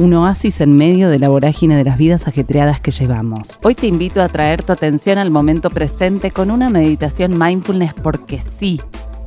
un 0.00 0.14
oasis 0.14 0.62
en 0.62 0.72
medio 0.72 1.10
de 1.10 1.18
la 1.18 1.28
vorágine 1.28 1.76
de 1.76 1.84
las 1.84 1.98
vidas 1.98 2.26
ajetreadas 2.26 2.80
que 2.80 2.90
llevamos. 2.90 3.60
Hoy 3.62 3.74
te 3.74 3.86
invito 3.86 4.22
a 4.22 4.28
traer 4.28 4.62
tu 4.62 4.72
atención 4.72 5.18
al 5.18 5.30
momento 5.30 5.68
presente 5.68 6.30
con 6.30 6.50
una 6.50 6.70
meditación 6.70 7.38
mindfulness 7.38 7.92
porque 7.92 8.40
sí. 8.40 8.80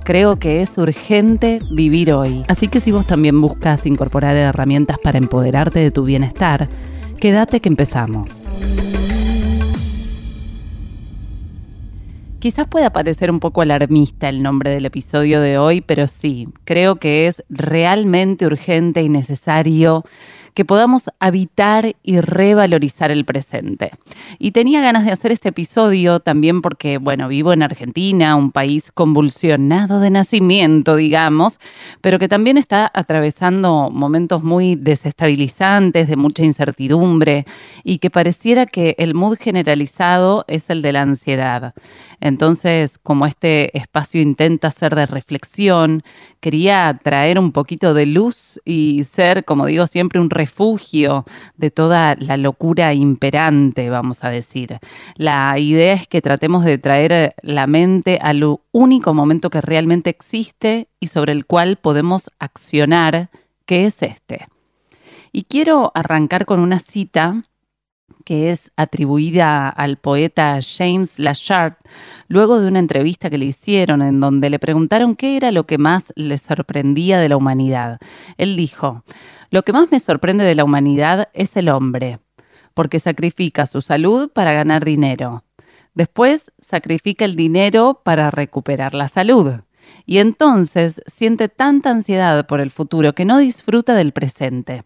Creo 0.03 0.39
que 0.39 0.63
es 0.63 0.75
urgente 0.79 1.61
vivir 1.71 2.11
hoy. 2.11 2.43
Así 2.47 2.69
que 2.69 2.79
si 2.79 2.91
vos 2.91 3.05
también 3.05 3.39
buscas 3.39 3.85
incorporar 3.85 4.35
herramientas 4.35 4.97
para 4.97 5.19
empoderarte 5.19 5.79
de 5.79 5.91
tu 5.91 6.05
bienestar, 6.05 6.67
quédate 7.19 7.59
que 7.59 7.69
empezamos. 7.69 8.43
Quizás 12.39 12.67
pueda 12.67 12.89
parecer 12.89 13.29
un 13.29 13.39
poco 13.39 13.61
alarmista 13.61 14.27
el 14.27 14.41
nombre 14.41 14.71
del 14.71 14.87
episodio 14.87 15.39
de 15.39 15.59
hoy, 15.59 15.81
pero 15.81 16.07
sí, 16.07 16.49
creo 16.65 16.95
que 16.95 17.27
es 17.27 17.43
realmente 17.47 18.47
urgente 18.47 19.03
y 19.03 19.07
necesario 19.07 20.03
que 20.53 20.65
podamos 20.65 21.09
habitar 21.19 21.95
y 22.03 22.19
revalorizar 22.19 23.11
el 23.11 23.25
presente. 23.25 23.91
Y 24.39 24.51
tenía 24.51 24.81
ganas 24.81 25.05
de 25.05 25.11
hacer 25.11 25.31
este 25.31 25.49
episodio 25.49 26.19
también 26.19 26.61
porque, 26.61 26.97
bueno, 26.97 27.27
vivo 27.27 27.53
en 27.53 27.63
Argentina, 27.63 28.35
un 28.35 28.51
país 28.51 28.91
convulsionado 28.91 29.99
de 29.99 30.09
nacimiento, 30.09 30.95
digamos, 30.95 31.59
pero 32.01 32.19
que 32.19 32.27
también 32.27 32.57
está 32.57 32.91
atravesando 32.93 33.89
momentos 33.91 34.43
muy 34.43 34.75
desestabilizantes, 34.75 36.07
de 36.07 36.15
mucha 36.15 36.43
incertidumbre, 36.43 37.45
y 37.83 37.97
que 37.97 38.09
pareciera 38.09 38.65
que 38.65 38.95
el 38.97 39.13
mood 39.13 39.37
generalizado 39.39 40.45
es 40.47 40.69
el 40.69 40.81
de 40.81 40.93
la 40.93 41.01
ansiedad. 41.01 41.73
Entonces, 42.25 42.97
como 42.99 43.25
este 43.25 43.77
espacio 43.77 44.21
intenta 44.21 44.71
ser 44.71 44.95
de 44.95 45.05
reflexión, 45.05 46.03
quería 46.39 46.97
traer 47.03 47.37
un 47.37 47.51
poquito 47.51 47.93
de 47.93 48.05
luz 48.05 48.61
y 48.63 49.03
ser, 49.03 49.43
como 49.43 49.65
digo 49.65 49.87
siempre, 49.87 50.21
un 50.21 50.29
refugio 50.29 51.25
de 51.57 51.69
toda 51.69 52.15
la 52.17 52.37
locura 52.37 52.93
imperante, 52.93 53.89
vamos 53.89 54.23
a 54.23 54.29
decir. 54.29 54.79
La 55.17 55.59
idea 55.59 55.95
es 55.95 56.07
que 56.07 56.21
tratemos 56.21 56.63
de 56.63 56.77
traer 56.77 57.33
la 57.41 57.67
mente 57.67 58.19
al 58.21 58.57
único 58.71 59.13
momento 59.13 59.49
que 59.49 59.59
realmente 59.59 60.09
existe 60.09 60.87
y 61.01 61.07
sobre 61.07 61.33
el 61.33 61.45
cual 61.45 61.75
podemos 61.75 62.31
accionar, 62.39 63.31
que 63.65 63.85
es 63.85 64.01
este. 64.01 64.47
Y 65.33 65.43
quiero 65.43 65.91
arrancar 65.93 66.45
con 66.45 66.61
una 66.61 66.79
cita 66.79 67.43
que 68.25 68.49
es 68.51 68.71
atribuida 68.75 69.69
al 69.69 69.97
poeta 69.97 70.59
James 70.61 71.19
Lachard, 71.19 71.73
luego 72.27 72.59
de 72.59 72.67
una 72.67 72.79
entrevista 72.79 73.29
que 73.29 73.37
le 73.37 73.45
hicieron 73.45 74.01
en 74.01 74.19
donde 74.19 74.49
le 74.49 74.59
preguntaron 74.59 75.15
qué 75.15 75.37
era 75.37 75.51
lo 75.51 75.65
que 75.65 75.77
más 75.77 76.13
le 76.15 76.37
sorprendía 76.37 77.19
de 77.19 77.29
la 77.29 77.37
humanidad. 77.37 77.99
Él 78.37 78.55
dijo, 78.55 79.03
lo 79.49 79.63
que 79.63 79.73
más 79.73 79.91
me 79.91 79.99
sorprende 79.99 80.43
de 80.43 80.55
la 80.55 80.63
humanidad 80.63 81.29
es 81.33 81.55
el 81.57 81.69
hombre, 81.69 82.19
porque 82.73 82.99
sacrifica 82.99 83.65
su 83.65 83.81
salud 83.81 84.31
para 84.31 84.53
ganar 84.53 84.83
dinero. 84.83 85.43
Después 85.93 86.51
sacrifica 86.59 87.25
el 87.25 87.35
dinero 87.35 88.01
para 88.03 88.31
recuperar 88.31 88.95
la 88.95 89.07
salud. 89.07 89.61
Y 90.05 90.17
entonces 90.17 91.01
siente 91.05 91.49
tanta 91.49 91.89
ansiedad 91.89 92.45
por 92.45 92.61
el 92.61 92.71
futuro 92.71 93.13
que 93.13 93.25
no 93.25 93.37
disfruta 93.37 93.95
del 93.95 94.11
presente. 94.11 94.83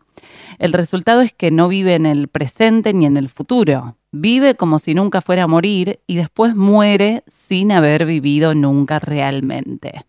El 0.60 0.74
resultado 0.74 1.22
es 1.22 1.34
que 1.34 1.52
no 1.52 1.68
vive 1.68 1.96
en 1.96 2.06
el 2.06 2.28
presente 2.28 2.94
ni 2.94 3.06
en 3.06 3.18
el 3.18 3.30
futuro. 3.30 3.98
Vive 4.12 4.56
como 4.56 4.80
si 4.80 4.94
nunca 4.94 5.22
fuera 5.22 5.44
a 5.44 5.48
morir 5.48 6.00
y 6.08 6.16
después 6.16 6.56
muere 6.56 7.24
sin 7.28 7.72
haber 7.72 8.06
vivido 8.06 8.56
nunca 8.56 9.00
realmente. 9.00 10.06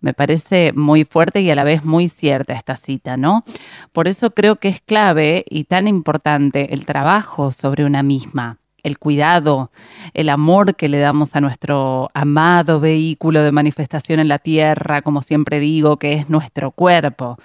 Me 0.00 0.14
parece 0.14 0.72
muy 0.74 1.04
fuerte 1.04 1.40
y 1.40 1.50
a 1.50 1.56
la 1.56 1.64
vez 1.64 1.84
muy 1.84 2.08
cierta 2.08 2.52
esta 2.52 2.76
cita, 2.76 3.16
¿no? 3.16 3.44
Por 3.92 4.06
eso 4.06 4.30
creo 4.30 4.56
que 4.56 4.68
es 4.68 4.80
clave 4.80 5.44
y 5.50 5.64
tan 5.64 5.88
importante 5.88 6.72
el 6.72 6.86
trabajo 6.86 7.50
sobre 7.50 7.84
una 7.84 8.04
misma, 8.04 8.58
el 8.82 8.98
cuidado, 8.98 9.70
el 10.14 10.28
amor 10.28 10.76
que 10.76 10.88
le 10.88 10.98
damos 10.98 11.34
a 11.36 11.40
nuestro 11.40 12.10
amado 12.14 12.80
vehículo 12.80 13.42
de 13.42 13.52
manifestación 13.52 14.20
en 14.20 14.28
la 14.28 14.38
tierra, 14.38 15.02
como 15.02 15.22
siempre 15.22 15.60
digo, 15.60 15.98
que 15.98 16.14
es 16.14 16.30
nuestro 16.30 16.70
cuerpo. 16.70 17.38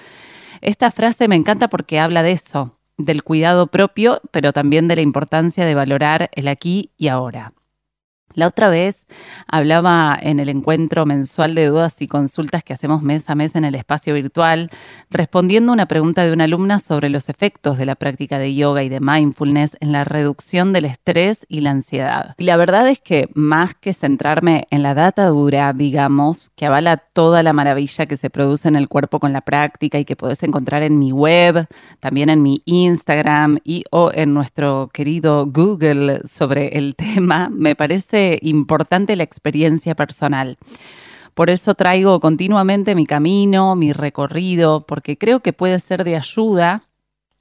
Esta 0.61 0.91
frase 0.91 1.27
me 1.27 1.35
encanta 1.35 1.67
porque 1.69 1.99
habla 1.99 2.23
de 2.23 2.31
eso, 2.31 2.77
del 2.97 3.23
cuidado 3.23 3.67
propio, 3.67 4.21
pero 4.31 4.53
también 4.53 4.87
de 4.87 4.95
la 4.95 5.01
importancia 5.01 5.65
de 5.65 5.75
valorar 5.75 6.29
el 6.33 6.47
aquí 6.47 6.91
y 6.97 7.07
ahora. 7.07 7.53
La 8.35 8.47
otra 8.47 8.69
vez 8.69 9.05
hablaba 9.47 10.17
en 10.19 10.39
el 10.39 10.49
encuentro 10.49 11.05
mensual 11.05 11.55
de 11.55 11.67
dudas 11.67 12.01
y 12.01 12.07
consultas 12.07 12.63
que 12.63 12.73
hacemos 12.73 13.01
mes 13.01 13.29
a 13.29 13.35
mes 13.35 13.55
en 13.55 13.65
el 13.65 13.75
espacio 13.75 14.13
virtual, 14.13 14.69
respondiendo 15.09 15.71
una 15.71 15.87
pregunta 15.87 16.25
de 16.25 16.33
una 16.33 16.45
alumna 16.45 16.79
sobre 16.79 17.09
los 17.09 17.29
efectos 17.29 17.77
de 17.77 17.85
la 17.85 17.95
práctica 17.95 18.39
de 18.39 18.55
yoga 18.55 18.83
y 18.83 18.89
de 18.89 18.99
mindfulness 18.99 19.77
en 19.79 19.91
la 19.91 20.03
reducción 20.03 20.73
del 20.73 20.85
estrés 20.85 21.45
y 21.47 21.61
la 21.61 21.71
ansiedad. 21.71 22.35
Y 22.37 22.45
la 22.45 22.57
verdad 22.57 22.89
es 22.89 22.99
que 22.99 23.29
más 23.33 23.75
que 23.75 23.93
centrarme 23.93 24.67
en 24.71 24.83
la 24.83 24.93
data 24.93 25.27
dura, 25.27 25.73
digamos, 25.73 26.49
que 26.55 26.65
avala 26.65 26.97
toda 26.97 27.43
la 27.43 27.53
maravilla 27.53 28.05
que 28.05 28.15
se 28.15 28.29
produce 28.29 28.67
en 28.67 28.75
el 28.75 28.87
cuerpo 28.87 29.19
con 29.19 29.33
la 29.33 29.41
práctica 29.41 29.99
y 29.99 30.05
que 30.05 30.15
podés 30.15 30.41
encontrar 30.43 30.83
en 30.83 30.97
mi 30.99 31.11
web, 31.11 31.67
también 31.99 32.29
en 32.29 32.41
mi 32.41 32.61
Instagram 32.65 33.59
y 33.63 33.83
o 33.91 34.11
en 34.13 34.33
nuestro 34.33 34.89
querido 34.93 35.45
Google 35.45 36.21
sobre 36.25 36.77
el 36.77 36.95
tema, 37.13 37.49
me 37.49 37.75
parece 37.75 38.22
importante 38.41 39.15
la 39.15 39.23
experiencia 39.23 39.95
personal. 39.95 40.57
Por 41.33 41.49
eso 41.49 41.73
traigo 41.73 42.19
continuamente 42.19 42.95
mi 42.95 43.05
camino, 43.05 43.75
mi 43.75 43.91
recorrido, 43.91 44.85
porque 44.85 45.17
creo 45.17 45.39
que 45.39 45.53
puede 45.53 45.79
ser 45.79 46.03
de 46.03 46.15
ayuda 46.15 46.83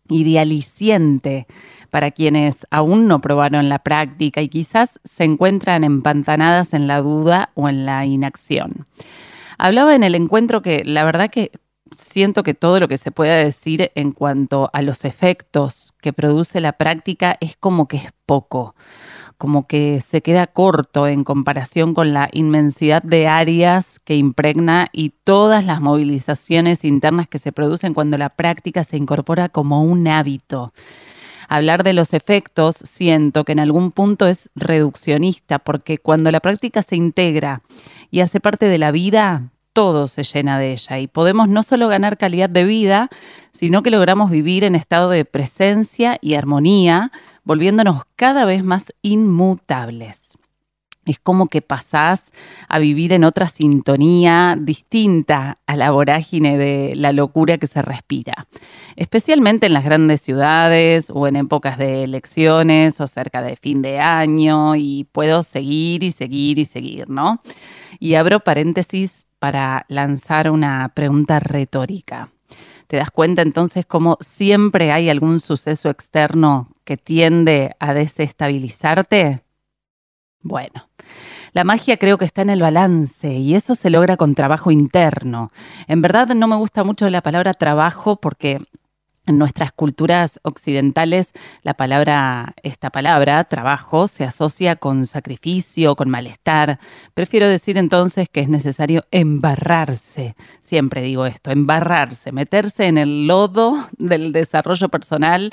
y 0.09 0.25
de 0.25 0.39
aliciente 0.39 1.47
para 1.91 2.11
quienes 2.11 2.67
aún 2.71 3.07
no 3.07 3.21
probaron 3.21 3.69
la 3.69 3.81
práctica 3.81 4.41
y 4.41 4.49
quizás 4.49 4.99
se 5.05 5.25
encuentran 5.25 5.85
empantanadas 5.85 6.73
en 6.73 6.87
la 6.87 7.03
duda 7.03 7.51
o 7.55 7.69
en 7.69 7.85
la 7.85 8.05
inacción. 8.07 8.87
Hablaba 9.59 9.95
en 9.95 10.03
el 10.03 10.15
encuentro 10.15 10.63
que 10.63 10.83
la 10.85 11.05
verdad 11.05 11.31
que 11.31 11.53
siento 11.97 12.43
que 12.43 12.55
todo 12.55 12.81
lo 12.81 12.89
que 12.89 12.97
se 12.97 13.11
pueda 13.11 13.37
decir 13.37 13.93
en 13.95 14.13
cuanto 14.13 14.71
a 14.73 14.81
los 14.81 15.05
efectos 15.05 15.93
que 16.01 16.15
produce 16.15 16.61
la 16.61 16.73
práctica 16.73 17.37
es 17.41 17.57
como 17.57 17.87
que 17.87 17.99
es 17.99 18.13
poco 18.25 18.75
como 19.43 19.67
que 19.67 20.01
se 20.01 20.23
queda 20.23 20.47
corto 20.47 21.09
en 21.09 21.25
comparación 21.25 21.95
con 21.95 22.13
la 22.13 22.29
inmensidad 22.31 23.03
de 23.03 23.27
áreas 23.27 23.99
que 23.99 24.15
impregna 24.15 24.87
y 24.93 25.15
todas 25.25 25.67
las 25.67 25.81
movilizaciones 25.81 26.85
internas 26.85 27.27
que 27.27 27.41
se 27.41 27.51
producen 27.51 27.93
cuando 27.93 28.17
la 28.19 28.29
práctica 28.29 28.85
se 28.85 28.99
incorpora 28.99 29.49
como 29.49 29.83
un 29.83 30.07
hábito. 30.07 30.73
Hablar 31.49 31.83
de 31.83 31.93
los 31.93 32.13
efectos 32.13 32.77
siento 32.85 33.45
que 33.45 33.51
en 33.51 33.59
algún 33.59 33.91
punto 33.91 34.29
es 34.29 34.49
reduccionista, 34.55 35.59
porque 35.59 35.99
cuando 35.99 36.31
la 36.31 36.39
práctica 36.39 36.81
se 36.81 36.95
integra 36.95 37.63
y 38.13 38.21
hace 38.21 38.39
parte 38.39 38.67
de 38.67 38.79
la 38.79 38.93
vida, 38.93 39.51
todo 39.73 40.07
se 40.07 40.23
llena 40.23 40.57
de 40.61 40.71
ella 40.71 41.01
y 41.01 41.09
podemos 41.09 41.49
no 41.49 41.65
solo 41.65 41.89
ganar 41.89 42.17
calidad 42.17 42.49
de 42.49 42.63
vida, 42.63 43.09
sino 43.51 43.83
que 43.83 43.91
logramos 43.91 44.31
vivir 44.31 44.63
en 44.63 44.77
estado 44.77 45.11
de 45.11 45.25
presencia 45.25 46.17
y 46.21 46.35
armonía 46.35 47.11
volviéndonos 47.45 48.03
cada 48.17 48.45
vez 48.45 48.65
más 48.65 48.93
inmutables. 49.03 50.39
Es 51.05 51.19
como 51.19 51.49
que 51.49 51.63
pasás 51.63 52.31
a 52.69 52.79
vivir 52.79 53.13
en 53.13 53.25
otra 53.25 53.49
sintonía 53.49 54.57
distinta 54.59 55.59
a 55.67 55.77
la 55.77 55.91
vorágine 55.91 56.57
de 56.57 56.95
la 56.95 57.13
locura 57.13 57.59
que 57.59 57.67
se 57.67 57.83
respira, 57.83 58.47
especialmente 58.95 59.67
en 59.67 59.73
las 59.73 59.85
grandes 59.85 60.21
ciudades 60.21 61.11
o 61.13 61.27
en 61.27 61.35
épocas 61.35 61.77
de 61.77 62.05
elecciones 62.05 63.01
o 63.01 63.09
cerca 63.09 63.43
de 63.43 63.57
fin 63.57 63.83
de 63.83 63.99
año 63.99 64.77
y 64.77 65.09
puedo 65.11 65.43
seguir 65.43 66.05
y 66.05 66.13
seguir 66.13 66.61
y 66.61 66.65
seguir, 66.65 67.11
¿no? 67.11 67.43
Y 67.99 68.15
abro 68.15 68.39
paréntesis 68.39 69.27
para 69.41 69.85
lanzar 69.89 70.51
una 70.51 70.89
pregunta 70.95 71.41
retórica. 71.41 72.31
¿Te 72.87 72.99
das 72.99 73.11
cuenta 73.11 73.43
entonces 73.43 73.87
cómo 73.87 74.19
siempre 74.21 74.93
hay 74.93 75.09
algún 75.09 75.41
suceso 75.41 75.91
externo 75.91 76.69
que 76.85 76.97
tiende 76.97 77.77
a 77.79 77.95
desestabilizarte? 77.95 79.43
Bueno, 80.43 80.89
La 81.53 81.65
magia 81.65 81.99
creo 81.99 82.17
que 82.19 82.25
está 82.25 82.43
en 82.43 82.51
el 82.51 82.63
balance 82.63 83.33
y 83.35 83.55
eso 83.55 83.75
se 83.75 83.91
logra 83.91 84.17
con 84.17 84.35
trabajo 84.35 84.71
interno. 84.71 85.53
En 85.87 86.01
verdad 86.01 86.29
no 86.29 86.49
me 86.49 86.57
gusta 86.57 86.83
mucho 86.85 87.09
la 87.11 87.21
palabra 87.21 87.53
trabajo 87.55 88.17
porque 88.17 88.61
en 89.27 89.39
nuestras 89.39 89.71
culturas 89.71 90.41
occidentales, 90.43 91.33
la 91.63 91.75
palabra, 91.75 92.55
esta 92.63 92.91
palabra, 92.91 93.45
trabajo, 93.45 94.09
se 94.09 94.25
asocia 94.25 94.77
con 94.77 95.07
sacrificio, 95.07 95.95
con 95.95 96.11
malestar. 96.11 96.81
Prefiero 97.15 97.47
decir 97.49 97.79
entonces 97.79 98.29
que 98.29 98.41
es 98.41 98.49
necesario 98.49 99.05
embarrarse. 99.11 100.35
Siempre 100.61 101.03
digo 101.03 101.27
esto, 101.27 101.51
embarrarse, 101.53 102.33
meterse 102.33 102.87
en 102.87 102.99
el 102.99 103.27
lodo 103.27 103.77
del 103.99 104.33
desarrollo 104.33 104.89
personal 104.89 105.53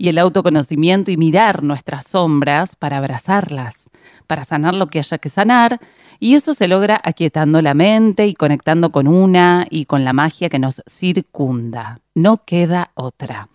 y 0.00 0.08
el 0.08 0.16
autoconocimiento 0.16 1.10
y 1.10 1.18
mirar 1.18 1.62
nuestras 1.62 2.06
sombras 2.06 2.74
para 2.74 2.96
abrazarlas, 2.96 3.90
para 4.26 4.44
sanar 4.44 4.74
lo 4.74 4.86
que 4.86 4.98
haya 4.98 5.18
que 5.18 5.28
sanar. 5.28 5.78
Y 6.18 6.36
eso 6.36 6.54
se 6.54 6.68
logra 6.68 6.98
aquietando 7.04 7.60
la 7.60 7.74
mente 7.74 8.26
y 8.26 8.32
conectando 8.32 8.92
con 8.92 9.06
una 9.06 9.66
y 9.68 9.84
con 9.84 10.02
la 10.02 10.14
magia 10.14 10.48
que 10.48 10.58
nos 10.58 10.80
circunda 10.88 12.00
no 12.14 12.46
queda 12.46 12.92
otra. 12.94 13.50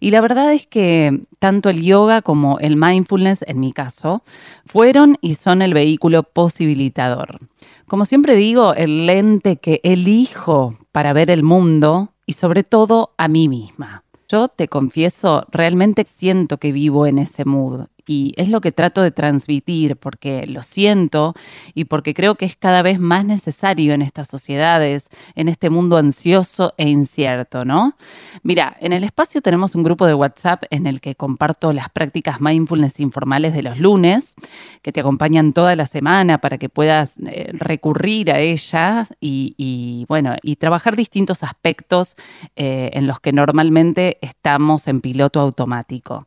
Y 0.00 0.10
la 0.10 0.22
verdad 0.22 0.54
es 0.54 0.66
que 0.66 1.20
tanto 1.38 1.68
el 1.68 1.82
yoga 1.82 2.22
como 2.22 2.58
el 2.60 2.76
mindfulness, 2.76 3.44
en 3.46 3.60
mi 3.60 3.74
caso, 3.74 4.22
fueron 4.64 5.18
y 5.20 5.34
son 5.34 5.60
el 5.60 5.74
vehículo 5.74 6.22
posibilitador. 6.22 7.40
Como 7.86 8.06
siempre 8.06 8.36
digo, 8.36 8.72
el 8.72 9.04
lente 9.04 9.58
que 9.58 9.82
elijo 9.84 10.78
para 10.92 11.12
ver 11.12 11.30
el 11.30 11.42
mundo 11.42 12.14
y 12.24 12.32
sobre 12.32 12.62
todo 12.62 13.12
a 13.18 13.28
mí 13.28 13.48
misma. 13.48 14.03
Yo 14.28 14.48
te 14.48 14.68
confieso, 14.68 15.46
realmente 15.50 16.04
siento 16.06 16.58
que 16.58 16.72
vivo 16.72 17.06
en 17.06 17.18
ese 17.18 17.44
mood 17.44 17.86
y 18.06 18.34
es 18.36 18.48
lo 18.48 18.60
que 18.60 18.72
trato 18.72 19.02
de 19.02 19.10
transmitir 19.10 19.96
porque 19.96 20.46
lo 20.46 20.62
siento 20.62 21.34
y 21.74 21.84
porque 21.84 22.14
creo 22.14 22.34
que 22.34 22.44
es 22.44 22.56
cada 22.56 22.82
vez 22.82 22.98
más 22.98 23.24
necesario 23.24 23.94
en 23.94 24.02
estas 24.02 24.28
sociedades, 24.28 25.08
en 25.34 25.48
este 25.48 25.70
mundo 25.70 25.96
ansioso 25.96 26.74
e 26.76 26.88
incierto, 26.88 27.64
¿no? 27.64 27.96
Mira, 28.42 28.76
en 28.80 28.92
el 28.92 29.04
espacio 29.04 29.40
tenemos 29.40 29.74
un 29.74 29.82
grupo 29.82 30.06
de 30.06 30.14
WhatsApp 30.14 30.64
en 30.70 30.86
el 30.86 31.00
que 31.00 31.14
comparto 31.14 31.72
las 31.72 31.90
prácticas 31.90 32.40
mindfulness 32.40 33.00
informales 33.00 33.54
de 33.54 33.62
los 33.62 33.78
lunes, 33.78 34.34
que 34.82 34.92
te 34.92 35.00
acompañan 35.00 35.52
toda 35.52 35.76
la 35.76 35.86
semana 35.86 36.38
para 36.38 36.58
que 36.58 36.68
puedas 36.68 37.18
eh, 37.26 37.50
recurrir 37.52 38.30
a 38.30 38.40
ellas 38.40 39.08
y, 39.20 40.04
bueno, 40.08 40.36
y 40.42 40.56
trabajar 40.56 40.96
distintos 40.96 41.42
aspectos 41.42 42.16
eh, 42.56 42.90
en 42.92 43.06
los 43.06 43.20
que 43.20 43.32
normalmente 43.32 44.18
estamos 44.20 44.88
en 44.88 45.00
piloto 45.00 45.40
automático 45.40 46.26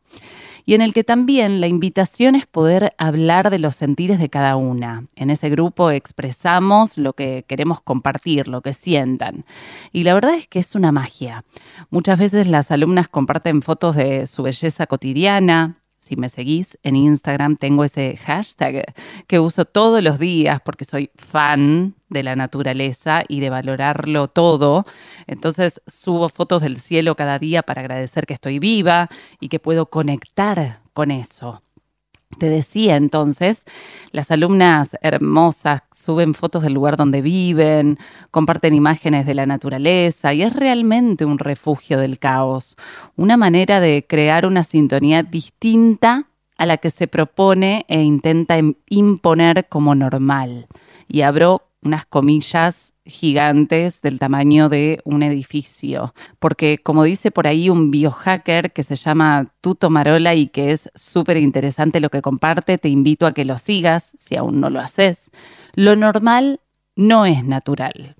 y 0.68 0.74
en 0.74 0.82
el 0.82 0.92
que 0.92 1.02
también 1.02 1.62
la 1.62 1.66
invitación 1.66 2.34
es 2.34 2.44
poder 2.44 2.92
hablar 2.98 3.48
de 3.48 3.58
los 3.58 3.74
sentires 3.74 4.18
de 4.18 4.28
cada 4.28 4.56
una. 4.56 5.06
En 5.16 5.30
ese 5.30 5.48
grupo 5.48 5.90
expresamos 5.90 6.98
lo 6.98 7.14
que 7.14 7.46
queremos 7.48 7.80
compartir, 7.80 8.48
lo 8.48 8.60
que 8.60 8.74
sientan. 8.74 9.46
Y 9.92 10.04
la 10.04 10.12
verdad 10.12 10.34
es 10.34 10.46
que 10.46 10.58
es 10.58 10.74
una 10.74 10.92
magia. 10.92 11.42
Muchas 11.88 12.18
veces 12.18 12.48
las 12.48 12.70
alumnas 12.70 13.08
comparten 13.08 13.62
fotos 13.62 13.96
de 13.96 14.26
su 14.26 14.42
belleza 14.42 14.86
cotidiana, 14.86 15.77
si 16.08 16.16
me 16.16 16.30
seguís 16.30 16.78
en 16.82 16.96
Instagram, 16.96 17.56
tengo 17.56 17.84
ese 17.84 18.16
hashtag 18.16 18.94
que 19.26 19.38
uso 19.38 19.66
todos 19.66 20.02
los 20.02 20.18
días 20.18 20.60
porque 20.64 20.86
soy 20.86 21.10
fan 21.16 21.94
de 22.08 22.22
la 22.22 22.34
naturaleza 22.34 23.24
y 23.28 23.40
de 23.40 23.50
valorarlo 23.50 24.28
todo. 24.28 24.86
Entonces 25.26 25.82
subo 25.86 26.30
fotos 26.30 26.62
del 26.62 26.80
cielo 26.80 27.14
cada 27.14 27.38
día 27.38 27.62
para 27.62 27.82
agradecer 27.82 28.26
que 28.26 28.32
estoy 28.32 28.58
viva 28.58 29.10
y 29.38 29.48
que 29.48 29.60
puedo 29.60 29.90
conectar 29.90 30.80
con 30.94 31.10
eso. 31.10 31.62
Te 32.36 32.48
decía 32.48 32.96
entonces, 32.96 33.64
las 34.12 34.30
alumnas 34.30 34.96
hermosas 35.00 35.82
suben 35.90 36.34
fotos 36.34 36.62
del 36.62 36.74
lugar 36.74 36.96
donde 36.96 37.22
viven, 37.22 37.98
comparten 38.30 38.74
imágenes 38.74 39.24
de 39.24 39.34
la 39.34 39.46
naturaleza 39.46 40.34
y 40.34 40.42
es 40.42 40.52
realmente 40.52 41.24
un 41.24 41.38
refugio 41.38 41.98
del 41.98 42.18
caos, 42.18 42.76
una 43.16 43.38
manera 43.38 43.80
de 43.80 44.04
crear 44.06 44.44
una 44.44 44.62
sintonía 44.62 45.22
distinta 45.22 46.28
a 46.58 46.66
la 46.66 46.76
que 46.76 46.90
se 46.90 47.08
propone 47.08 47.86
e 47.88 48.02
intenta 48.02 48.56
imponer 48.88 49.66
como 49.68 49.94
normal. 49.94 50.66
Y 51.08 51.22
abro 51.22 51.67
unas 51.82 52.04
comillas 52.06 52.94
gigantes 53.04 54.02
del 54.02 54.18
tamaño 54.18 54.68
de 54.68 55.00
un 55.04 55.22
edificio. 55.22 56.14
Porque 56.38 56.78
como 56.78 57.04
dice 57.04 57.30
por 57.30 57.46
ahí 57.46 57.70
un 57.70 57.90
biohacker 57.90 58.72
que 58.72 58.82
se 58.82 58.96
llama 58.96 59.52
Tuto 59.60 59.90
Marola 59.90 60.34
y 60.34 60.48
que 60.48 60.72
es 60.72 60.90
súper 60.94 61.36
interesante 61.36 62.00
lo 62.00 62.10
que 62.10 62.22
comparte, 62.22 62.78
te 62.78 62.88
invito 62.88 63.26
a 63.26 63.32
que 63.32 63.44
lo 63.44 63.58
sigas 63.58 64.16
si 64.18 64.36
aún 64.36 64.60
no 64.60 64.70
lo 64.70 64.80
haces. 64.80 65.30
Lo 65.74 65.96
normal 65.96 66.60
no 66.96 67.26
es 67.26 67.44
natural. 67.44 68.16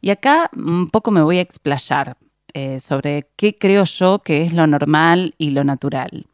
Y 0.00 0.10
acá 0.10 0.50
un 0.54 0.90
poco 0.90 1.10
me 1.10 1.22
voy 1.22 1.38
a 1.38 1.42
explayar 1.42 2.16
eh, 2.52 2.80
sobre 2.80 3.30
qué 3.36 3.56
creo 3.56 3.84
yo 3.84 4.20
que 4.20 4.42
es 4.42 4.52
lo 4.52 4.66
normal 4.66 5.34
y 5.38 5.50
lo 5.50 5.64
natural. 5.64 6.26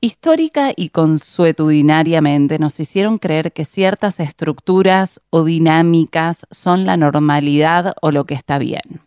Histórica 0.00 0.72
y 0.74 0.88
consuetudinariamente 0.88 2.58
nos 2.58 2.80
hicieron 2.80 3.18
creer 3.18 3.52
que 3.52 3.64
ciertas 3.64 4.20
estructuras 4.20 5.20
o 5.30 5.44
dinámicas 5.44 6.46
son 6.50 6.84
la 6.84 6.96
normalidad 6.96 7.94
o 8.00 8.10
lo 8.10 8.24
que 8.24 8.34
está 8.34 8.58
bien. 8.58 9.00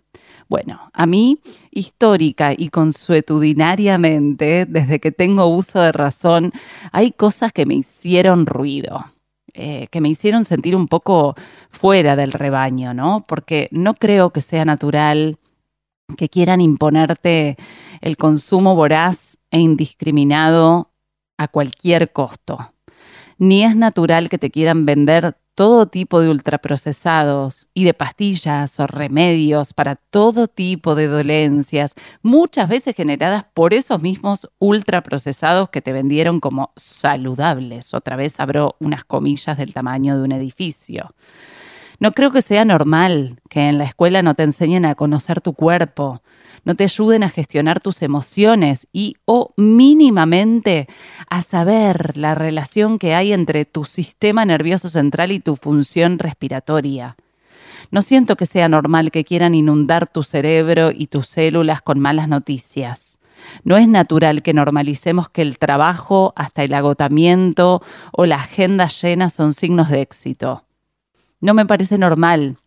Bueno, 0.47 0.91
a 0.93 1.05
mí, 1.07 1.39
histórica 1.71 2.53
y 2.55 2.69
consuetudinariamente, 2.69 4.65
desde 4.67 4.99
que 4.99 5.11
tengo 5.11 5.47
uso 5.47 5.81
de 5.81 5.91
razón, 5.91 6.51
hay 6.91 7.11
cosas 7.11 7.51
que 7.51 7.65
me 7.65 7.73
hicieron 7.75 8.45
ruido. 8.45 9.05
Eh, 9.57 9.87
que 9.89 10.01
me 10.01 10.09
hicieron 10.09 10.43
sentir 10.43 10.75
un 10.75 10.89
poco 10.89 11.33
fuera 11.71 12.17
del 12.17 12.33
rebaño, 12.33 12.93
¿no? 12.93 13.23
Porque 13.25 13.69
no 13.71 13.93
creo 13.93 14.31
que 14.31 14.41
sea 14.41 14.65
natural 14.65 15.39
que 16.17 16.29
quieran 16.29 16.61
imponerte 16.61 17.57
el 18.01 18.17
consumo 18.17 18.75
voraz 18.75 19.37
e 19.51 19.59
indiscriminado 19.59 20.91
a 21.37 21.47
cualquier 21.47 22.11
costo. 22.11 22.57
Ni 23.37 23.63
es 23.63 23.75
natural 23.75 24.29
que 24.29 24.37
te 24.37 24.49
quieran 24.49 24.85
vender 24.85 25.35
todo 25.55 25.87
tipo 25.87 26.19
de 26.19 26.29
ultraprocesados 26.29 27.69
y 27.73 27.85
de 27.85 27.93
pastillas 27.93 28.77
o 28.79 28.87
remedios 28.87 29.73
para 29.73 29.95
todo 29.95 30.47
tipo 30.47 30.95
de 30.95 31.07
dolencias, 31.07 31.95
muchas 32.21 32.67
veces 32.67 32.95
generadas 32.95 33.45
por 33.53 33.73
esos 33.73 34.01
mismos 34.01 34.49
ultraprocesados 34.59 35.69
que 35.69 35.81
te 35.81 35.93
vendieron 35.93 36.41
como 36.41 36.73
saludables. 36.75 37.93
Otra 37.93 38.17
vez 38.17 38.39
abro 38.39 38.75
unas 38.79 39.05
comillas 39.05 39.57
del 39.57 39.73
tamaño 39.73 40.17
de 40.17 40.23
un 40.23 40.31
edificio. 40.33 41.15
No 41.99 42.11
creo 42.11 42.31
que 42.31 42.41
sea 42.41 42.65
normal 42.65 43.39
que 43.49 43.69
en 43.69 43.77
la 43.77 43.85
escuela 43.85 44.21
no 44.21 44.35
te 44.35 44.43
enseñen 44.43 44.85
a 44.85 44.95
conocer 44.95 45.41
tu 45.41 45.53
cuerpo, 45.53 46.21
no 46.65 46.75
te 46.75 46.83
ayuden 46.83 47.23
a 47.23 47.29
gestionar 47.29 47.79
tus 47.79 48.01
emociones 48.01 48.87
y 48.91 49.15
o 49.25 49.53
mínimamente 49.55 50.87
a 51.29 51.41
saber 51.41 52.17
la 52.17 52.35
relación 52.35 52.99
que 52.99 53.13
hay 53.13 53.31
entre 53.31 53.65
tu 53.65 53.85
sistema 53.85 54.45
nervioso 54.45 54.89
central 54.89 55.31
y 55.31 55.39
tu 55.39 55.55
función 55.55 56.19
respiratoria. 56.19 57.15
No 57.91 58.01
siento 58.01 58.35
que 58.35 58.47
sea 58.47 58.67
normal 58.67 59.11
que 59.11 59.23
quieran 59.23 59.53
inundar 59.53 60.07
tu 60.07 60.23
cerebro 60.23 60.91
y 60.91 61.07
tus 61.07 61.27
células 61.27 61.81
con 61.81 61.99
malas 61.99 62.27
noticias. 62.27 63.19
No 63.63 63.77
es 63.77 63.87
natural 63.87 64.41
que 64.41 64.53
normalicemos 64.53 65.29
que 65.29 65.43
el 65.43 65.59
trabajo, 65.59 66.33
hasta 66.35 66.63
el 66.63 66.73
agotamiento 66.73 67.83
o 68.11 68.25
la 68.25 68.37
agenda 68.37 68.87
llena 68.87 69.29
son 69.29 69.53
signos 69.53 69.89
de 69.89 70.01
éxito. 70.01 70.64
No 71.41 71.53
me 71.53 71.65
parece 71.65 71.97
normal 71.97 72.57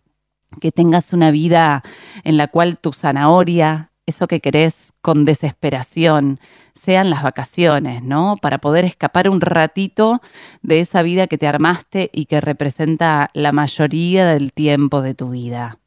que 0.60 0.72
tengas 0.72 1.12
una 1.12 1.30
vida 1.30 1.82
en 2.24 2.36
la 2.36 2.48
cual 2.48 2.78
tu 2.80 2.92
zanahoria, 2.92 3.90
eso 4.06 4.26
que 4.26 4.40
querés 4.40 4.92
con 5.02 5.24
desesperación, 5.24 6.40
sean 6.74 7.10
las 7.10 7.22
vacaciones, 7.22 8.02
¿no? 8.02 8.36
Para 8.40 8.58
poder 8.58 8.84
escapar 8.84 9.28
un 9.28 9.40
ratito 9.40 10.22
de 10.62 10.80
esa 10.80 11.02
vida 11.02 11.26
que 11.26 11.38
te 11.38 11.46
armaste 11.46 12.10
y 12.12 12.26
que 12.26 12.40
representa 12.40 13.30
la 13.34 13.52
mayoría 13.52 14.26
del 14.26 14.52
tiempo 14.52 15.02
de 15.02 15.14
tu 15.14 15.30
vida. 15.30 15.78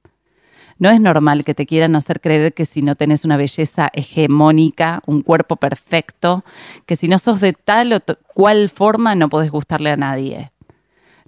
No 0.78 0.90
es 0.90 1.00
normal 1.00 1.44
que 1.44 1.54
te 1.54 1.68
quieran 1.68 1.96
hacer 1.96 2.22
creer 2.22 2.54
que 2.54 2.66
si 2.66 2.82
no 2.82 2.96
tenés 2.96 3.24
una 3.24 3.38
belleza 3.38 3.90
hegemónica, 3.94 5.02
un 5.06 5.22
cuerpo 5.22 5.56
perfecto, 5.56 6.44
que 6.88 6.96
si 6.96 7.08
no 7.08 7.20
sos 7.20 7.40
de 7.40 7.54
tal 7.54 7.94
o 7.94 8.00
cual 8.34 8.68
forma 8.68 9.14
no 9.14 9.30
podés 9.30 9.52
gustarle 9.52 9.92
a 9.92 9.98
nadie. 9.98 10.52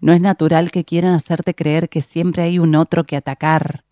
No 0.03 0.11
es 0.11 0.19
natural 0.19 0.69
que 0.69 0.83
quieran 0.83 1.13
hacerte 1.13 1.55
creer 1.55 1.87
que 1.87 2.01
siempre 2.01 2.43
hay 2.43 2.59
un 2.59 2.75
otro 2.75 3.05
que 3.05 3.15
atacar, 3.15 3.85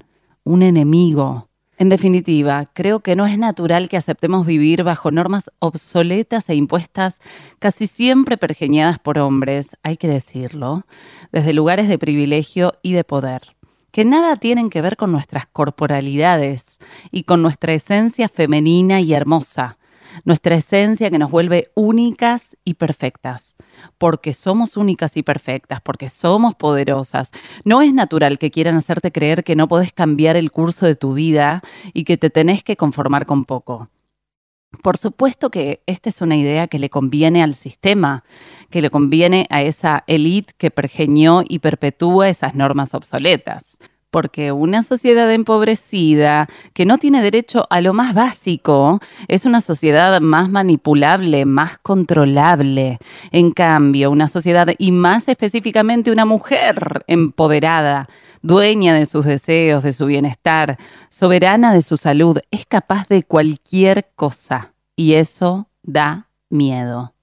un 0.44 0.62
enemigo. 0.62 1.48
En 1.78 1.88
definitiva, 1.88 2.66
creo 2.74 3.00
que 3.00 3.16
no 3.16 3.26
es 3.26 3.38
natural 3.38 3.88
que 3.88 3.96
aceptemos 3.96 4.46
vivir 4.46 4.84
bajo 4.84 5.10
normas 5.10 5.50
obsoletas 5.60 6.50
e 6.50 6.56
impuestas 6.56 7.22
casi 7.60 7.88
siempre 7.88 8.36
pergeñadas 8.36 9.00
por 9.00 9.20
hombres, 9.20 9.78
hay 9.84 9.96
que 9.96 10.10
decirlo, 10.10 10.86
desde 11.32 11.54
lugares 11.54 11.88
de 11.88 11.98
privilegio 11.98 12.74
y 12.84 12.92
de 12.92 13.06
poder, 13.06 13.56
que 13.92 14.04
nada 14.04 14.36
tienen 14.36 14.68
que 14.68 14.82
ver 14.82 14.98
con 14.98 15.14
nuestras 15.14 15.46
corporalidades 15.48 16.80
y 17.10 17.24
con 17.24 17.42
nuestra 17.42 17.72
esencia 17.72 18.28
femenina 18.28 19.00
y 19.00 19.14
hermosa, 19.14 19.78
nuestra 20.24 20.56
esencia 20.56 21.10
que 21.10 21.20
nos 21.20 21.32
vuelve 21.32 21.72
únicas 21.76 22.58
y 22.64 22.76
perfectas, 22.76 23.56
porque 23.98 24.34
somos 24.34 24.78
únicas 24.78 25.18
y 25.18 25.24
perfectas, 25.24 25.82
porque 25.82 26.10
somos 26.10 26.56
poderosas. 26.56 27.32
No 27.64 27.82
es 27.82 27.94
natural 27.94 28.38
que 28.38 28.52
quieran 28.52 28.76
hacerte 28.76 29.12
creer 29.12 29.44
que 29.44 29.56
no 29.56 29.68
podés 29.68 29.94
cambiar 29.94 30.36
el 30.36 30.52
curso 30.52 30.86
de 30.86 30.96
tu 30.96 31.14
vida 31.14 31.62
y 31.94 32.04
que 32.04 32.18
te 32.18 32.30
tenés 32.30 32.64
que 32.64 32.78
conformar 32.78 33.26
con 33.26 33.46
poco. 33.46 33.90
Por 34.84 34.98
supuesto 34.98 35.52
que 35.52 35.84
esta 35.86 36.08
es 36.08 36.22
una 36.22 36.38
idea 36.38 36.68
que 36.68 36.80
le 36.80 36.90
conviene 36.90 37.44
al 37.44 37.56
sistema, 37.56 38.24
que 38.70 38.82
le 38.82 38.90
conviene 38.90 39.46
a 39.50 39.62
esa 39.62 40.06
élite 40.08 40.54
que 40.58 40.72
pergeñó 40.72 41.44
y 41.48 41.60
perpetúa 41.60 42.30
esas 42.30 42.56
normas 42.56 42.94
obsoletas 42.94 43.78
porque 44.12 44.52
una 44.52 44.84
sociedad 44.84 45.32
empobrecida 45.32 46.48
que 46.74 46.86
no 46.86 46.98
tiene 46.98 47.24
derecho 47.24 47.66
a 47.70 47.82
lo 47.82 47.94
más 47.94 48.14
básico 48.14 49.00
es 49.28 49.46
una 49.46 49.62
sociedad 49.62 50.20
más 50.22 50.50
manipulable, 50.50 51.46
más 51.46 51.78
controlable. 51.78 53.00
En 53.32 53.52
cambio, 53.52 54.12
una 54.12 54.28
sociedad 54.28 54.68
y 54.78 54.92
más 54.92 55.28
específicamente 55.28 56.12
una 56.12 56.26
mujer 56.26 57.04
empoderada, 57.08 58.08
dueña 58.42 58.94
de 58.94 59.06
sus 59.06 59.26
deseos, 59.26 59.84
de 59.84 59.94
su 59.94 60.06
bienestar, 60.06 60.78
soberana 61.10 61.74
de 61.74 61.82
su 61.82 61.98
salud, 61.98 62.40
es 62.52 62.66
capaz 62.66 63.08
de 63.08 63.24
cualquier 63.24 64.10
cosa 64.16 64.74
y 64.96 65.14
eso 65.14 65.70
da 65.84 66.28
miedo. 66.50 67.14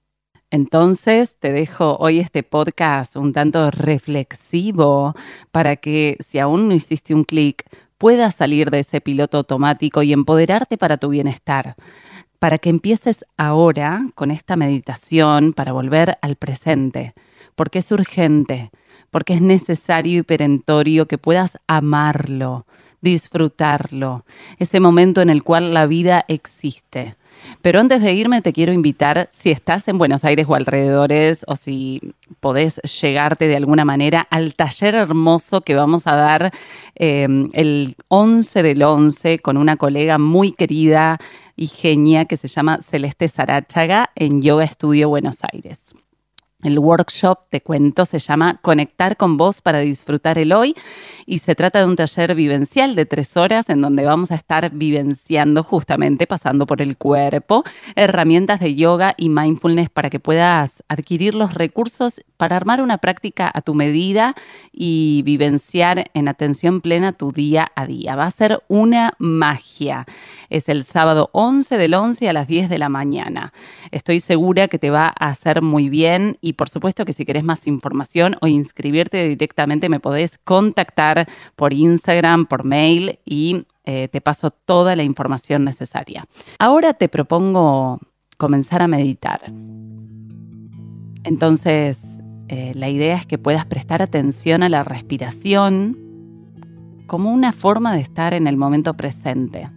Entonces 0.51 1.37
te 1.39 1.51
dejo 1.51 1.95
hoy 1.99 2.17
este 2.17 2.41
podcast 2.41 3.15
un 3.15 3.33
tanto 3.33 3.69
reflexivo 3.69 5.13
para 5.51 5.75
que 5.75 6.17
si 6.19 6.39
aún 6.39 6.67
no 6.67 6.73
hiciste 6.73 7.13
un 7.13 7.23
clic, 7.23 7.65
puedas 7.99 8.35
salir 8.35 8.71
de 8.71 8.79
ese 8.79 8.99
piloto 8.99 9.37
automático 9.37 10.01
y 10.01 10.11
empoderarte 10.11 10.75
para 10.77 10.97
tu 10.97 11.09
bienestar. 11.09 11.75
Para 12.39 12.57
que 12.57 12.69
empieces 12.69 13.25
ahora 13.37 14.07
con 14.15 14.31
esta 14.31 14.55
meditación 14.55 15.53
para 15.53 15.71
volver 15.71 16.17
al 16.23 16.35
presente, 16.35 17.13
porque 17.55 17.79
es 17.79 17.91
urgente, 17.91 18.71
porque 19.11 19.33
es 19.33 19.41
necesario 19.41 20.19
y 20.19 20.23
perentorio 20.23 21.07
que 21.07 21.19
puedas 21.19 21.59
amarlo, 21.67 22.65
disfrutarlo, 23.01 24.25
ese 24.57 24.79
momento 24.79 25.21
en 25.21 25.29
el 25.29 25.43
cual 25.43 25.75
la 25.75 25.85
vida 25.85 26.25
existe 26.27 27.17
pero 27.61 27.79
antes 27.79 28.01
de 28.01 28.13
irme 28.13 28.41
te 28.41 28.53
quiero 28.53 28.73
invitar, 28.73 29.29
si 29.31 29.51
estás 29.51 29.87
en 29.87 29.97
Buenos 29.97 30.25
Aires 30.25 30.45
o 30.47 30.55
alrededores, 30.55 31.43
o 31.47 31.55
si 31.55 32.01
podés 32.39 32.77
llegarte 33.01 33.47
de 33.47 33.55
alguna 33.55 33.85
manera 33.85 34.27
al 34.29 34.55
taller 34.55 34.95
hermoso 34.95 35.61
que 35.61 35.75
vamos 35.75 36.07
a 36.07 36.15
dar 36.15 36.51
em, 36.95 37.49
el 37.53 37.95
11 38.07 38.63
del 38.63 38.83
11 38.83 39.39
con 39.39 39.57
una 39.57 39.77
colega 39.77 40.17
muy 40.17 40.51
querida 40.51 41.17
y 41.55 41.67
genia 41.67 42.25
que 42.25 42.37
se 42.37 42.47
llama 42.47 42.79
Celeste 42.81 43.27
Sarachaga 43.27 44.11
en 44.15 44.41
Yoga 44.41 44.63
Estudio 44.63 45.09
Buenos 45.09 45.39
Aires. 45.51 45.93
El 46.61 46.77
workshop, 46.77 47.45
te 47.49 47.61
cuento, 47.61 48.03
se 48.03 48.19
llama 48.19 48.59
Conectar 48.61 49.15
con 49.15 49.37
vos 49.37 49.61
para 49.61 49.79
disfrutar 49.79 50.37
el 50.37 50.51
hoy 50.51 50.75
y 51.25 51.39
se 51.39 51.55
trata 51.55 51.79
de 51.79 51.85
un 51.85 51.95
taller 51.95 52.35
vivencial 52.35 52.95
de 52.95 53.05
tres 53.05 53.37
horas 53.37 53.69
en 53.69 53.79
donde 53.79 54.03
vamos 54.03 54.29
a 54.31 54.35
estar 54.35 54.69
vivenciando 54.71 55.63
justamente, 55.63 56.27
pasando 56.27 56.67
por 56.67 56.81
el 56.81 56.97
cuerpo, 56.97 57.63
herramientas 57.95 58.59
de 58.59 58.75
yoga 58.75 59.13
y 59.15 59.29
mindfulness 59.29 59.89
para 59.89 60.09
que 60.09 60.19
puedas 60.19 60.83
adquirir 60.89 61.33
los 61.33 61.53
recursos 61.53 62.21
para 62.35 62.57
armar 62.57 62.81
una 62.81 62.97
práctica 62.97 63.49
a 63.53 63.61
tu 63.61 63.73
medida 63.73 64.35
y 64.73 65.21
vivenciar 65.23 66.11
en 66.13 66.27
atención 66.27 66.81
plena 66.81 67.13
tu 67.13 67.31
día 67.31 67.71
a 67.73 67.85
día. 67.85 68.17
Va 68.17 68.25
a 68.25 68.31
ser 68.31 68.61
una 68.67 69.13
magia. 69.17 70.05
Es 70.49 70.67
el 70.67 70.83
sábado 70.83 71.29
11 71.31 71.77
del 71.77 71.93
11 71.93 72.27
a 72.27 72.33
las 72.33 72.49
10 72.49 72.67
de 72.67 72.79
la 72.79 72.89
mañana. 72.89 73.53
Estoy 73.91 74.19
segura 74.19 74.67
que 74.67 74.77
te 74.77 74.89
va 74.89 75.13
a 75.17 75.27
hacer 75.27 75.61
muy 75.61 75.87
bien 75.87 76.37
por 76.53 76.69
supuesto 76.69 77.05
que 77.05 77.13
si 77.13 77.25
querés 77.25 77.43
más 77.43 77.67
información 77.67 78.35
o 78.41 78.47
inscribirte 78.47 79.27
directamente 79.27 79.89
me 79.89 79.99
podés 79.99 80.37
contactar 80.37 81.27
por 81.55 81.73
Instagram, 81.73 82.45
por 82.45 82.63
mail 82.63 83.19
y 83.25 83.65
eh, 83.85 84.07
te 84.07 84.21
paso 84.21 84.51
toda 84.51 84.95
la 84.95 85.03
información 85.03 85.63
necesaria. 85.63 86.25
Ahora 86.59 86.93
te 86.93 87.09
propongo 87.09 87.99
comenzar 88.37 88.81
a 88.81 88.87
meditar. 88.87 89.41
Entonces, 91.23 92.19
eh, 92.47 92.71
la 92.75 92.89
idea 92.89 93.15
es 93.15 93.25
que 93.25 93.37
puedas 93.37 93.65
prestar 93.65 94.01
atención 94.01 94.63
a 94.63 94.69
la 94.69 94.83
respiración 94.83 95.97
como 97.07 97.31
una 97.31 97.51
forma 97.51 97.93
de 97.93 98.01
estar 98.01 98.33
en 98.33 98.47
el 98.47 98.57
momento 98.57 98.95
presente. 98.95 99.69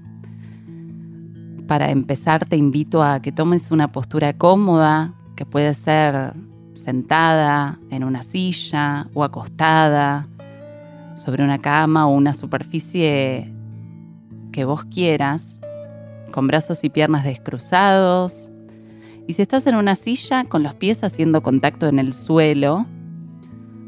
Para 1.67 1.91
empezar, 1.91 2.47
te 2.47 2.57
invito 2.57 3.03
a 3.03 3.21
que 3.21 3.33
tomes 3.33 3.71
una 3.71 3.89
postura 3.89 4.37
cómoda, 4.37 5.15
que 5.37 5.47
puede 5.47 5.73
ser 5.75 6.35
sentada 6.83 7.79
en 7.91 8.05
una 8.05 8.23
silla 8.23 9.07
o 9.15 9.25
acostada, 9.25 10.27
sobre 11.15 11.45
una 11.45 11.59
cama 11.59 12.07
o 12.07 12.15
una 12.15 12.35
superficie 12.35 13.53
que 14.51 14.65
vos 14.65 14.85
quieras, 14.85 15.61
con 16.33 16.47
brazos 16.47 16.85
y 16.85 16.91
piernas 16.91 17.25
descruzados. 17.25 18.51
Y 19.27 19.35
si 19.35 19.43
estás 19.43 19.67
en 19.67 19.77
una 19.77 19.95
silla, 19.95 20.45
con 20.45 20.63
los 20.63 20.75
pies 20.75 21.05
haciendo 21.05 21.43
contacto 21.43 21.87
en 21.87 21.99
el 21.99 22.13
suelo, 22.13 22.87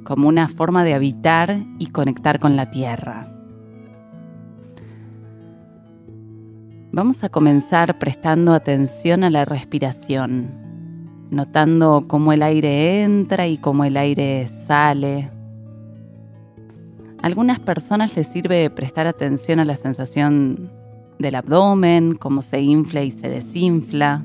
como 0.04 0.28
una 0.28 0.48
forma 0.48 0.84
de 0.84 0.94
habitar 0.94 1.58
y 1.78 1.86
conectar 1.86 2.38
con 2.38 2.56
la 2.56 2.70
tierra. 2.70 3.28
Vamos 6.92 7.24
a 7.24 7.28
comenzar 7.28 7.98
prestando 7.98 8.52
atención 8.52 9.24
a 9.24 9.30
la 9.30 9.44
respiración, 9.44 10.63
notando 11.30 12.04
cómo 12.06 12.32
el 12.32 12.42
aire 12.42 13.02
entra 13.02 13.46
y 13.46 13.58
cómo 13.58 13.84
el 13.84 13.96
aire 13.96 14.46
sale. 14.48 15.30
A 17.22 17.26
algunas 17.26 17.58
personas 17.60 18.16
les 18.16 18.26
sirve 18.26 18.70
prestar 18.70 19.06
atención 19.06 19.60
a 19.60 19.64
la 19.64 19.76
sensación 19.76 20.70
del 21.18 21.34
abdomen, 21.36 22.16
cómo 22.16 22.42
se 22.42 22.60
infla 22.60 23.02
y 23.02 23.10
se 23.10 23.28
desinfla. 23.28 24.24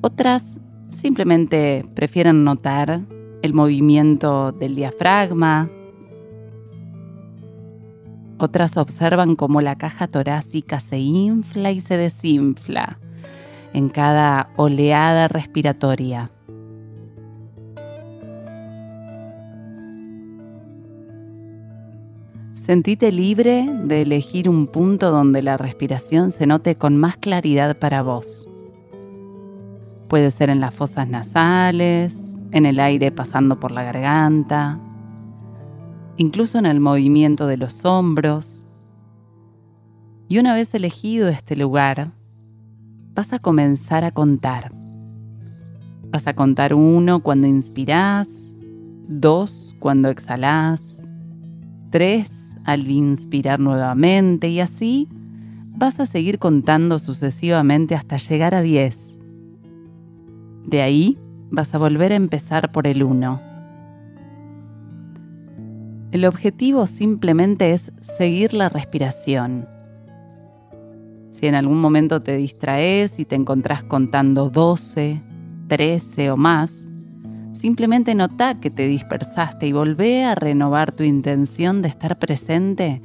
Otras 0.00 0.60
simplemente 0.90 1.84
prefieren 1.94 2.44
notar 2.44 3.00
el 3.42 3.54
movimiento 3.54 4.52
del 4.52 4.74
diafragma, 4.74 5.70
otras 8.40 8.76
observan 8.76 9.34
cómo 9.34 9.60
la 9.60 9.76
caja 9.76 10.06
torácica 10.06 10.78
se 10.78 10.98
infla 10.98 11.72
y 11.72 11.80
se 11.80 11.96
desinfla 11.96 12.98
en 13.78 13.90
cada 13.90 14.50
oleada 14.56 15.28
respiratoria. 15.28 16.32
Sentite 22.54 23.12
libre 23.12 23.70
de 23.84 24.02
elegir 24.02 24.48
un 24.48 24.66
punto 24.66 25.12
donde 25.12 25.42
la 25.42 25.56
respiración 25.56 26.32
se 26.32 26.46
note 26.48 26.74
con 26.74 26.96
más 26.96 27.18
claridad 27.18 27.78
para 27.78 28.02
vos. 28.02 28.48
Puede 30.08 30.32
ser 30.32 30.50
en 30.50 30.58
las 30.58 30.74
fosas 30.74 31.06
nasales, 31.06 32.36
en 32.50 32.66
el 32.66 32.80
aire 32.80 33.12
pasando 33.12 33.60
por 33.60 33.70
la 33.70 33.84
garganta, 33.84 34.80
incluso 36.16 36.58
en 36.58 36.66
el 36.66 36.80
movimiento 36.80 37.46
de 37.46 37.58
los 37.58 37.84
hombros. 37.84 38.64
Y 40.26 40.38
una 40.38 40.52
vez 40.54 40.74
elegido 40.74 41.28
este 41.28 41.54
lugar, 41.54 42.17
vas 43.18 43.32
a 43.32 43.40
comenzar 43.40 44.04
a 44.04 44.12
contar. 44.12 44.70
Vas 46.12 46.28
a 46.28 46.34
contar 46.34 46.72
uno 46.72 47.20
cuando 47.20 47.48
inspirás, 47.48 48.56
dos 49.08 49.74
cuando 49.80 50.08
exhalás, 50.08 51.10
tres 51.90 52.56
al 52.62 52.88
inspirar 52.88 53.58
nuevamente 53.58 54.46
y 54.46 54.60
así 54.60 55.08
vas 55.76 55.98
a 55.98 56.06
seguir 56.06 56.38
contando 56.38 57.00
sucesivamente 57.00 57.96
hasta 57.96 58.18
llegar 58.18 58.54
a 58.54 58.62
diez. 58.62 59.18
De 60.64 60.80
ahí 60.80 61.18
vas 61.50 61.74
a 61.74 61.78
volver 61.78 62.12
a 62.12 62.16
empezar 62.16 62.70
por 62.70 62.86
el 62.86 63.02
uno. 63.02 63.42
El 66.12 66.24
objetivo 66.24 66.86
simplemente 66.86 67.72
es 67.72 67.90
seguir 68.00 68.54
la 68.54 68.68
respiración. 68.68 69.66
Si 71.38 71.46
en 71.46 71.54
algún 71.54 71.80
momento 71.80 72.20
te 72.20 72.36
distraes 72.36 73.20
y 73.20 73.24
te 73.24 73.36
encontrás 73.36 73.84
contando 73.84 74.50
12, 74.50 75.22
13 75.68 76.32
o 76.32 76.36
más, 76.36 76.90
simplemente 77.52 78.16
nota 78.16 78.58
que 78.58 78.70
te 78.70 78.88
dispersaste 78.88 79.68
y 79.68 79.72
volvé 79.72 80.24
a 80.24 80.34
renovar 80.34 80.90
tu 80.90 81.04
intención 81.04 81.80
de 81.80 81.86
estar 81.86 82.18
presente 82.18 83.00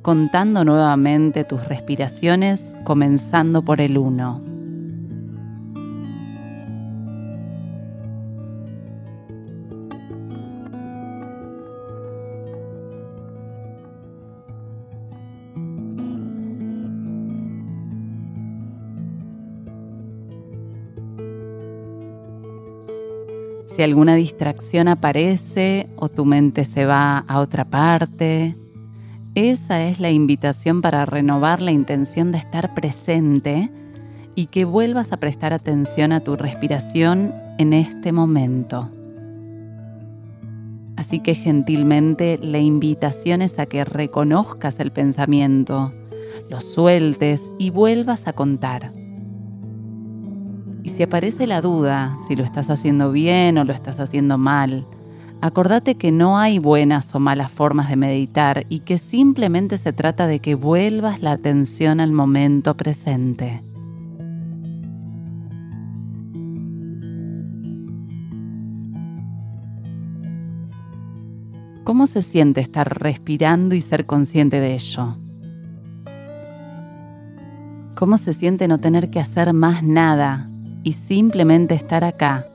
contando 0.00 0.64
nuevamente 0.64 1.44
tus 1.44 1.68
respiraciones 1.68 2.74
comenzando 2.84 3.62
por 3.62 3.82
el 3.82 3.98
1. 3.98 4.55
Si 23.76 23.82
alguna 23.82 24.14
distracción 24.14 24.88
aparece 24.88 25.90
o 25.96 26.08
tu 26.08 26.24
mente 26.24 26.64
se 26.64 26.86
va 26.86 27.18
a 27.18 27.40
otra 27.40 27.66
parte, 27.66 28.56
esa 29.34 29.84
es 29.84 30.00
la 30.00 30.10
invitación 30.10 30.80
para 30.80 31.04
renovar 31.04 31.60
la 31.60 31.72
intención 31.72 32.32
de 32.32 32.38
estar 32.38 32.72
presente 32.72 33.70
y 34.34 34.46
que 34.46 34.64
vuelvas 34.64 35.12
a 35.12 35.18
prestar 35.18 35.52
atención 35.52 36.12
a 36.12 36.20
tu 36.20 36.36
respiración 36.36 37.34
en 37.58 37.74
este 37.74 38.12
momento. 38.12 38.90
Así 40.96 41.20
que 41.20 41.34
gentilmente 41.34 42.38
la 42.40 42.60
invitación 42.60 43.42
es 43.42 43.58
a 43.58 43.66
que 43.66 43.84
reconozcas 43.84 44.80
el 44.80 44.90
pensamiento, 44.90 45.92
lo 46.48 46.62
sueltes 46.62 47.52
y 47.58 47.68
vuelvas 47.68 48.26
a 48.26 48.32
contar. 48.32 48.94
Y 50.86 50.90
si 50.90 51.02
aparece 51.02 51.48
la 51.48 51.60
duda, 51.60 52.16
si 52.28 52.36
lo 52.36 52.44
estás 52.44 52.70
haciendo 52.70 53.10
bien 53.10 53.58
o 53.58 53.64
lo 53.64 53.72
estás 53.72 53.98
haciendo 53.98 54.38
mal, 54.38 54.86
acordate 55.40 55.96
que 55.96 56.12
no 56.12 56.38
hay 56.38 56.60
buenas 56.60 57.12
o 57.12 57.18
malas 57.18 57.50
formas 57.50 57.88
de 57.88 57.96
meditar 57.96 58.66
y 58.68 58.78
que 58.78 58.96
simplemente 58.96 59.78
se 59.78 59.92
trata 59.92 60.28
de 60.28 60.38
que 60.38 60.54
vuelvas 60.54 61.22
la 61.22 61.32
atención 61.32 61.98
al 61.98 62.12
momento 62.12 62.76
presente. 62.76 63.64
¿Cómo 71.82 72.06
se 72.06 72.22
siente 72.22 72.60
estar 72.60 73.02
respirando 73.02 73.74
y 73.74 73.80
ser 73.80 74.06
consciente 74.06 74.60
de 74.60 74.74
ello? 74.74 75.18
¿Cómo 77.96 78.16
se 78.18 78.32
siente 78.32 78.68
no 78.68 78.78
tener 78.78 79.10
que 79.10 79.18
hacer 79.18 79.52
más 79.52 79.82
nada 79.82 80.48
y 80.86 80.92
simplemente 80.92 81.74
estar 81.74 82.04
acá, 82.04 82.46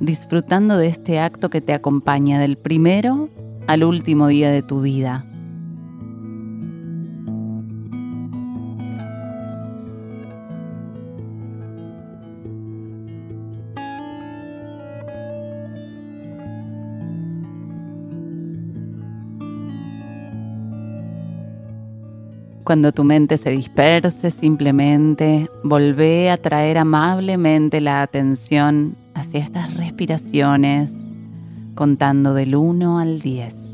disfrutando 0.00 0.78
de 0.78 0.86
este 0.86 1.20
acto 1.20 1.50
que 1.50 1.60
te 1.60 1.74
acompaña 1.74 2.40
del 2.40 2.56
primero 2.56 3.28
al 3.66 3.84
último 3.84 4.28
día 4.28 4.50
de 4.50 4.62
tu 4.62 4.80
vida? 4.80 5.26
Cuando 22.68 22.92
tu 22.92 23.02
mente 23.02 23.38
se 23.38 23.48
disperse, 23.48 24.30
simplemente 24.30 25.50
volvé 25.64 26.30
a 26.30 26.36
traer 26.36 26.76
amablemente 26.76 27.80
la 27.80 28.02
atención 28.02 28.94
hacia 29.14 29.40
estas 29.40 29.74
respiraciones, 29.74 31.16
contando 31.74 32.34
del 32.34 32.54
1 32.54 32.98
al 32.98 33.20
10. 33.20 33.67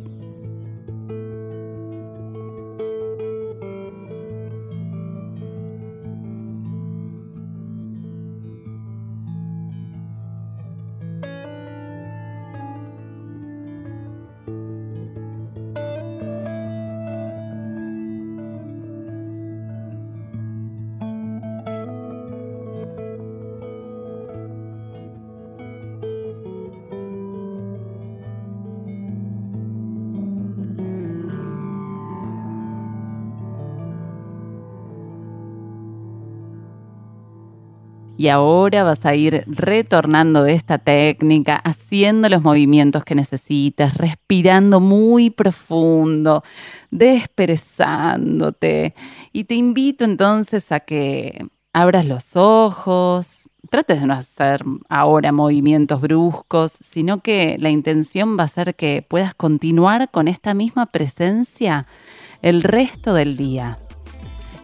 Y 38.17 38.29
ahora 38.29 38.85
vas 38.85 39.05
a 39.05 39.17
ir 39.17 39.43
retornando 39.47 40.45
de 40.45 40.55
esta 40.55 40.79
técnica, 40.79 41.57
haciendo 41.57 42.29
los 42.29 42.43
movimientos 42.43 43.05
que 43.05 43.17
necesitas, 43.17 43.97
respirando 43.97 44.79
muy 44.79 45.31
profundo, 45.31 46.45
desperezándote. 46.93 48.95
Y 49.33 49.45
te 49.45 49.57
invito 49.57 50.05
entonces 50.05 50.71
a 50.71 50.81
que 50.81 51.49
abras 51.73 52.07
los 52.07 52.37
ojos, 52.37 53.51
trates 53.69 54.01
de 54.01 54.07
no 54.07 54.15
hacer 54.15 54.63
ahora 54.89 55.33
movimientos 55.33 56.01
bruscos, 56.01 56.71
sino 56.71 57.21
que 57.21 57.57
la 57.59 57.71
intención 57.71 58.39
va 58.39 58.45
a 58.45 58.49
ser 58.49 58.77
que 58.77 59.05
puedas 59.07 59.35
continuar 59.35 60.13
con 60.13 60.29
esta 60.29 60.55
misma 60.55 60.87
presencia 60.87 61.89
el 62.43 62.63
resto 62.63 63.13
del 63.13 63.37
día. 63.37 63.84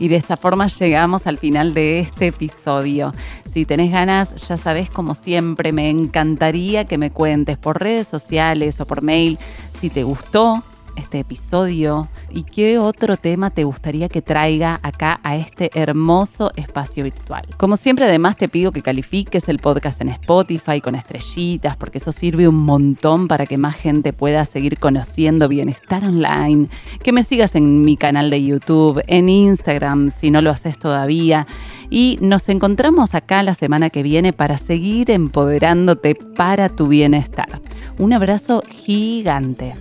Y 0.00 0.08
de 0.08 0.16
esta 0.16 0.36
forma 0.36 0.66
llegamos 0.66 1.26
al 1.26 1.38
final 1.38 1.74
de 1.74 2.00
este 2.00 2.28
episodio. 2.28 3.12
Si 3.44 3.66
tenés 3.66 3.92
ganas, 3.92 4.34
ya 4.48 4.56
sabes, 4.56 4.90
como 4.90 5.14
siempre, 5.14 5.72
me 5.72 5.90
encantaría 5.90 6.86
que 6.86 6.98
me 6.98 7.10
cuentes 7.10 7.58
por 7.58 7.78
redes 7.78 8.08
sociales 8.08 8.80
o 8.80 8.86
por 8.86 9.02
mail 9.02 9.38
si 9.74 9.90
te 9.90 10.02
gustó 10.02 10.64
este 11.00 11.18
episodio 11.18 12.08
y 12.30 12.44
qué 12.44 12.78
otro 12.78 13.16
tema 13.16 13.50
te 13.50 13.64
gustaría 13.64 14.08
que 14.08 14.22
traiga 14.22 14.78
acá 14.82 15.20
a 15.22 15.36
este 15.36 15.70
hermoso 15.74 16.52
espacio 16.56 17.04
virtual. 17.04 17.46
Como 17.56 17.76
siempre, 17.76 18.04
además 18.04 18.36
te 18.36 18.48
pido 18.48 18.72
que 18.72 18.82
califiques 18.82 19.48
el 19.48 19.58
podcast 19.58 20.00
en 20.00 20.10
Spotify 20.10 20.80
con 20.80 20.94
estrellitas, 20.94 21.76
porque 21.76 21.98
eso 21.98 22.12
sirve 22.12 22.46
un 22.46 22.64
montón 22.64 23.28
para 23.28 23.46
que 23.46 23.58
más 23.58 23.76
gente 23.76 24.12
pueda 24.12 24.44
seguir 24.44 24.78
conociendo 24.78 25.48
bienestar 25.48 26.04
online, 26.04 26.68
que 27.02 27.12
me 27.12 27.22
sigas 27.22 27.54
en 27.54 27.82
mi 27.82 27.96
canal 27.96 28.30
de 28.30 28.44
YouTube, 28.44 29.02
en 29.06 29.28
Instagram, 29.28 30.10
si 30.10 30.30
no 30.30 30.40
lo 30.42 30.50
haces 30.50 30.78
todavía. 30.78 31.46
Y 31.90 32.18
nos 32.20 32.48
encontramos 32.48 33.14
acá 33.14 33.42
la 33.42 33.54
semana 33.54 33.90
que 33.90 34.02
viene 34.02 34.32
para 34.32 34.58
seguir 34.58 35.10
empoderándote 35.10 36.14
para 36.14 36.68
tu 36.68 36.86
bienestar. 36.86 37.60
Un 37.98 38.12
abrazo 38.12 38.62
gigante. 38.68 39.74